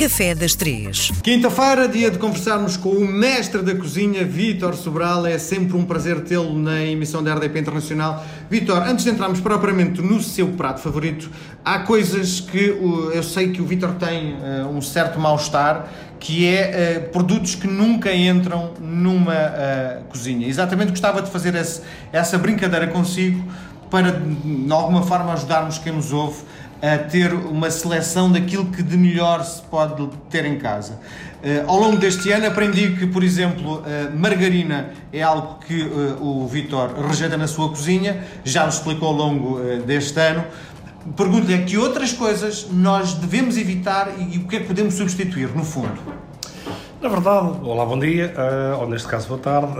[0.00, 1.12] Café das Três.
[1.22, 5.26] Quinta-feira, dia de conversarmos com o mestre da cozinha, Vítor Sobral.
[5.26, 8.24] É sempre um prazer tê-lo na emissão da RDP Internacional.
[8.48, 11.30] Vítor, antes de entrarmos propriamente no seu prato favorito,
[11.62, 12.68] há coisas que
[13.12, 15.86] eu sei que o Vítor tem uh, um certo mal-estar,
[16.18, 20.48] que é uh, produtos que nunca entram numa uh, cozinha.
[20.48, 21.54] Exatamente gostava de fazer
[22.10, 23.44] essa brincadeira consigo
[23.90, 26.38] para, de alguma forma, ajudarmos quem nos ouve
[26.82, 30.98] a ter uma seleção daquilo que de melhor se pode ter em casa.
[31.42, 36.22] Uh, ao longo deste ano aprendi que, por exemplo, uh, margarina é algo que uh,
[36.22, 40.44] o Vitor rejeita na sua cozinha, já nos explicou ao longo deste ano.
[41.16, 45.48] Pergunto-lhe que outras coisas nós devemos evitar e, e, o que é que podemos substituir,
[45.48, 45.98] no fundo?
[47.00, 48.34] Na verdade, olá, bom dia,
[48.78, 49.72] ou neste caso, boa tarde.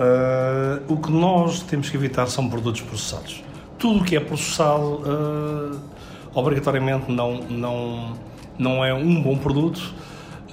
[0.88, 3.44] o que nós temos que evitar são produtos processados.
[3.78, 5.02] Tudo o que é processado
[6.34, 8.14] obrigatoriamente não, não,
[8.58, 9.94] não é um bom produto,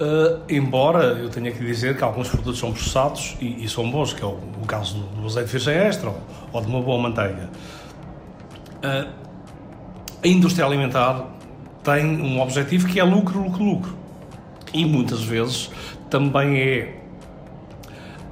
[0.00, 4.12] uh, embora eu tenha que dizer que alguns produtos são processados e, e são bons,
[4.12, 6.20] que é o, o caso do, azeite de virgem extra ou,
[6.52, 7.50] ou, de uma boa manteiga.
[8.78, 9.08] Uh,
[10.22, 11.26] a indústria alimentar
[11.82, 13.98] tem um objetivo que é lucro, lucro, lucro.
[14.72, 15.70] E muitas vezes
[16.10, 16.98] também é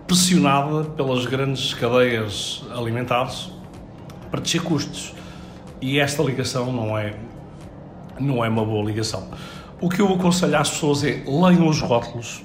[0.06, 3.50] pressionada pelas grandes cadeias alimentares
[4.30, 5.14] para descer custos.
[5.80, 7.14] E esta ligação não é
[8.18, 9.28] não é uma boa ligação.
[9.80, 12.42] O que eu aconselho às pessoas é leiam os rótulos.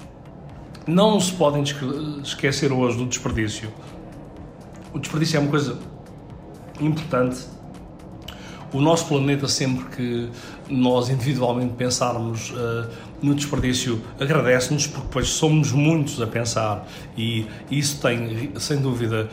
[0.86, 1.62] Não se podem
[2.22, 3.72] esquecer hoje do desperdício.
[4.92, 5.78] O desperdício é uma coisa
[6.80, 7.46] importante.
[8.72, 10.30] O nosso planeta, sempre que
[10.68, 12.88] nós individualmente pensarmos uh,
[13.22, 16.86] no desperdício, agradece-nos, porque depois somos muitos a pensar
[17.16, 19.28] e isso tem, sem dúvida,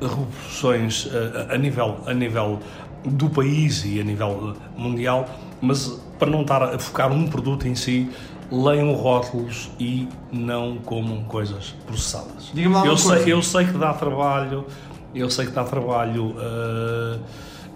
[0.00, 1.10] repercussões uh,
[1.50, 2.60] a, nível, a nível
[3.04, 5.28] do país e a nível mundial
[5.62, 8.10] mas para não estar a focar num produto em si,
[8.50, 12.52] leiam rótulos e não comam coisas processadas.
[12.54, 13.30] Eu sei, coisa.
[13.30, 14.66] eu sei que dá trabalho,
[15.14, 17.20] eu sei que dá trabalho, uh,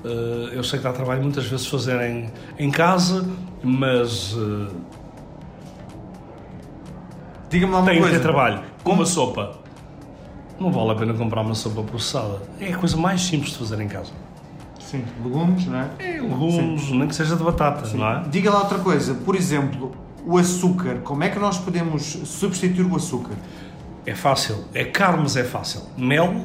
[0.04, 0.08] uh,
[0.52, 2.28] eu sei que dá trabalho muitas vezes fazerem
[2.58, 3.24] em casa,
[3.62, 4.68] mas uh,
[7.48, 8.16] Diga-me lá uma tem coisa.
[8.16, 8.62] ter trabalho.
[8.82, 9.52] Com uma sopa,
[10.58, 12.42] não vale a pena comprar uma sopa processada.
[12.60, 14.10] É a coisa mais simples de fazer em casa.
[14.86, 15.90] Sim, legumes, não é?
[15.98, 16.98] É, legumes, Sim.
[16.98, 17.98] nem que seja de batata, Sim.
[17.98, 18.22] não é?
[18.28, 19.92] Diga lá outra coisa, por exemplo,
[20.24, 23.34] o açúcar, como é que nós podemos substituir o açúcar?
[24.06, 25.82] É fácil, é caro, mas é fácil.
[25.98, 26.44] Mel,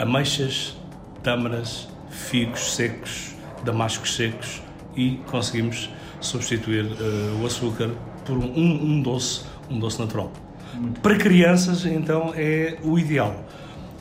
[0.00, 0.76] ameixas,
[1.22, 4.60] tâmaras, figos secos, damascos secos
[4.96, 7.90] e conseguimos substituir uh, o açúcar
[8.24, 10.32] por um, um, doce, um doce natural.
[10.74, 13.44] Muito Para crianças, então, é o ideal.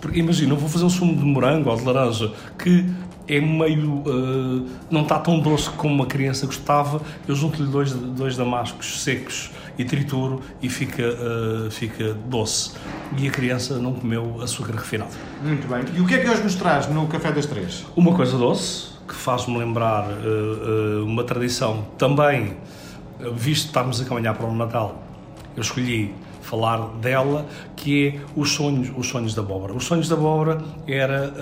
[0.02, 2.86] Porque imagina, eu vou fazer um sumo de morango ou de laranja que
[3.28, 4.04] é meio.
[4.06, 7.02] Uh, não está tão doce como uma criança gostava.
[7.28, 12.72] Eu junto-lhe dois, dois damascos secos e trituro e fica, uh, fica doce.
[13.18, 15.12] E a criança não comeu açúcar refinado.
[15.44, 15.84] Muito bem.
[15.96, 17.86] E o que é que hoje nos traz no Café das Três?
[17.96, 22.56] Uma coisa doce, que faz-me lembrar uh, uma tradição também,
[23.34, 25.04] visto que estamos a caminhar para o Natal.
[25.56, 26.14] Eu escolhi
[26.48, 29.74] falar dela, que é os sonhos, os sonhos da abóbora.
[29.74, 31.34] Os sonhos da abóbora era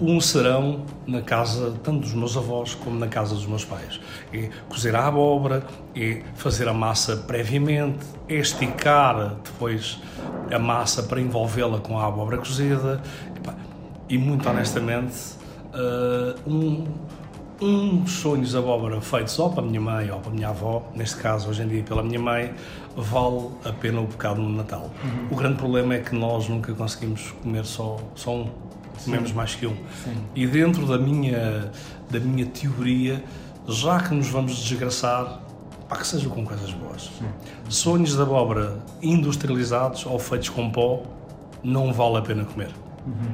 [0.00, 4.00] uh, um serão na casa tanto dos meus avós como na casa dos meus pais.
[4.32, 5.62] É cozer a abóbora,
[5.94, 10.00] é fazer a massa previamente, é esticar depois
[10.50, 13.02] a massa para envolvê-la com a abóbora cozida
[14.08, 15.16] e muito honestamente
[15.74, 16.86] uh, um
[17.60, 20.82] uns sonhos de abóbora feitos ou para a minha mãe ou para a minha avó,
[20.94, 22.52] neste caso hoje em dia pela minha mãe,
[22.96, 24.90] vale a pena o bocado no Natal.
[25.02, 25.28] Uhum.
[25.30, 28.50] O grande problema é que nós nunca conseguimos comer só, só um,
[29.04, 29.36] comemos Sim.
[29.36, 29.76] mais que um.
[30.02, 30.16] Sim.
[30.34, 31.70] E dentro da minha,
[32.10, 33.22] da minha teoria,
[33.68, 35.40] já que nos vamos desgraçar,
[35.88, 37.10] para que seja com coisas boas.
[37.18, 37.26] Sim.
[37.68, 41.02] Sonhos de abóbora industrializados ou feitos com pó,
[41.62, 42.70] não vale a pena comer.
[43.06, 43.32] Uhum.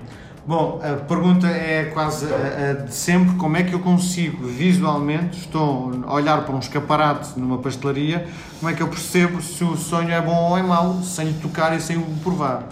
[0.51, 5.93] Bom, a pergunta é quase a, de sempre: como é que eu consigo visualmente, estou
[6.05, 8.27] a olhar para um escaparate numa pastelaria,
[8.59, 11.73] como é que eu percebo se o sonho é bom ou é mau, sem tocar
[11.77, 12.69] e sem o provar?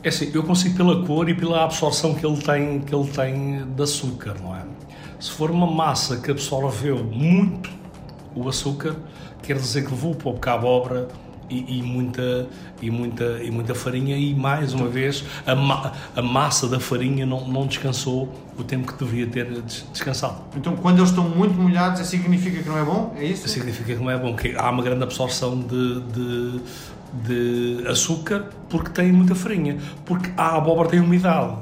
[0.00, 3.64] É assim, eu consigo pela cor e pela absorção que ele tem, que ele tem
[3.66, 4.62] de açúcar, não é?
[5.18, 7.68] Se for uma massa que absorveu muito
[8.32, 8.94] o açúcar,
[9.42, 11.08] quer dizer que levou pouco a abóbora
[11.48, 12.48] e, e, muita,
[12.80, 17.24] e, muita, e muita farinha e mais uma vez a, ma a massa da farinha
[17.24, 19.62] não, não descansou o tempo que deveria ter
[19.92, 20.42] descansado.
[20.56, 23.14] Então quando eles estão muito molhados significa que não é bom?
[23.18, 23.48] É isso?
[23.48, 26.60] Significa que não é bom, que há uma grande absorção de, de,
[27.24, 31.56] de açúcar porque tem muita farinha, porque a abóbora tem umidade.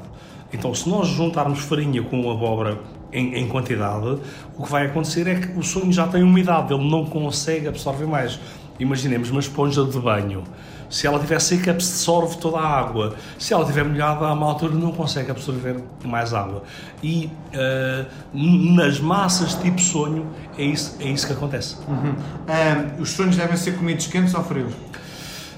[0.51, 2.79] Então se nós juntarmos farinha com abóbora
[3.11, 4.19] em, em, quantidade,
[4.57, 8.05] o que vai acontecer é que o sonho já tem umidade, ele não consegue absorver
[8.05, 8.39] mais.
[8.79, 10.43] Imaginemos uma esponja de banho.
[10.89, 13.15] Se ela estiver seca, absorve toda a água.
[13.39, 16.63] Se ela estiver molhada, a uma altura não consegue absorver mais água.
[17.01, 20.27] E uh, nas massas tipo sonho,
[20.57, 21.77] é isso, é isso que acontece.
[21.87, 22.11] Uhum.
[22.11, 24.73] Uh, os sonhos devem ser comidos quentes ou frios?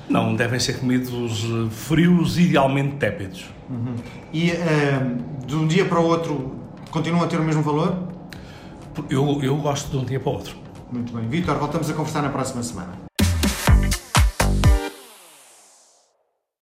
[0.10, 3.46] Não, devem ser comidos eh, frios, idealmente tépidos.
[3.70, 3.94] Uhum.
[4.34, 4.54] E
[5.46, 6.56] de um dia para o outro
[6.90, 8.08] continuam a ter o mesmo valor?
[9.10, 10.56] Eu, eu gosto de um dia para o outro.
[10.92, 11.28] Muito bem.
[11.28, 13.07] Vitor, voltamos a conversar na próxima semana.